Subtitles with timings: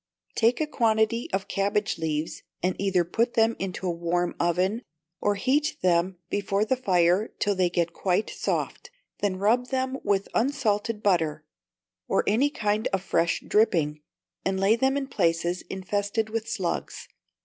[0.33, 4.81] Take a quantity of cabbage leaves, and either put them into a warm oven,
[5.19, 10.27] or heat them before the fire till they get quite soft; then rub them with
[10.33, 11.45] unsalted butter,
[12.07, 14.01] or any kind of fresh dripping,
[14.43, 17.07] and lay them in places infested with slugs.